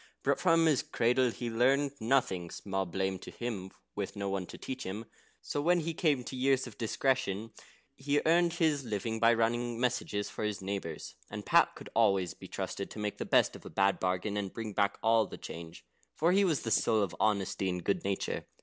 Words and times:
But 0.23 0.39
from 0.39 0.65
his 0.65 0.81
cradle 0.81 1.29
he 1.29 1.51
learned 1.51 1.91
nothing 2.01 2.49
(small 2.49 2.87
blame 2.87 3.19
to 3.19 3.29
him 3.29 3.69
with 3.93 4.15
no 4.15 4.29
one 4.29 4.47
to 4.47 4.57
teach 4.57 4.81
him!), 4.83 5.05
so 5.43 5.61
when 5.61 5.81
he 5.81 5.93
came 5.93 6.23
to 6.23 6.35
years 6.35 6.65
of 6.65 6.75
discretion, 6.79 7.51
he 7.95 8.19
earned 8.25 8.53
his 8.53 8.83
living 8.83 9.19
by 9.19 9.31
running 9.35 9.79
messages 9.79 10.27
for 10.27 10.43
his 10.43 10.59
neighbours; 10.59 11.13
and 11.29 11.45
Pat 11.45 11.75
could 11.75 11.91
always 11.95 12.33
be 12.33 12.47
trusted 12.47 12.89
to 12.89 12.97
make 12.97 13.19
the 13.19 13.25
best 13.27 13.55
of 13.55 13.63
a 13.63 13.69
bad 13.69 13.99
bargain, 13.99 14.37
and 14.37 14.51
bring 14.53 14.73
back 14.73 14.97
all 15.03 15.27
the 15.27 15.37
change, 15.37 15.85
for 16.15 16.31
he 16.31 16.43
was 16.43 16.61
the 16.63 16.71
soul 16.71 17.03
of 17.03 17.15
honesty 17.19 17.69
and 17.69 17.83
good 17.83 18.03
nature. 18.03 18.47